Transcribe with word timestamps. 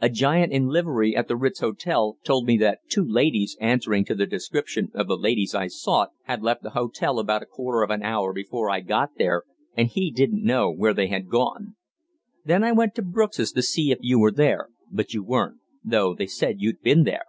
A 0.00 0.08
giant 0.08 0.50
in 0.52 0.66
livery 0.66 1.14
at 1.14 1.28
the 1.28 1.36
Ritz 1.36 1.60
Hotel 1.60 2.16
told 2.24 2.48
me 2.48 2.56
that 2.58 2.80
'two 2.88 3.04
ladies 3.04 3.56
answering 3.60 4.04
to 4.06 4.14
the 4.16 4.26
description 4.26 4.90
of 4.92 5.06
the 5.06 5.16
ladies 5.16 5.54
I 5.54 5.68
sought' 5.68 6.10
had 6.24 6.42
left 6.42 6.64
the 6.64 6.70
hotel 6.70 7.20
about 7.20 7.44
a 7.44 7.46
quarter 7.46 7.82
of 7.84 7.90
an 7.90 8.02
hour 8.02 8.32
before 8.32 8.68
I 8.68 8.80
got 8.80 9.10
there, 9.18 9.44
and 9.76 9.86
he 9.86 10.10
didn't 10.10 10.42
know 10.42 10.68
where 10.68 10.94
they 10.94 11.06
had 11.06 11.28
gone. 11.28 11.76
Then 12.44 12.64
I 12.64 12.72
went 12.72 12.96
to 12.96 13.02
Brooks's 13.02 13.52
to 13.52 13.62
see 13.62 13.92
if 13.92 13.98
you 14.00 14.18
were 14.18 14.32
there, 14.32 14.66
but 14.90 15.14
you 15.14 15.22
weren't, 15.22 15.60
though 15.84 16.12
they 16.12 16.26
said 16.26 16.56
you'd 16.58 16.82
been 16.82 17.04
there. 17.04 17.26